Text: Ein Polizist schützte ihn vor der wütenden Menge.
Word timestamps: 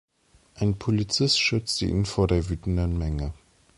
Ein 0.55 0.79
Polizist 0.79 1.39
schützte 1.39 1.85
ihn 1.85 2.05
vor 2.07 2.27
der 2.27 2.49
wütenden 2.49 2.97
Menge. 2.97 3.35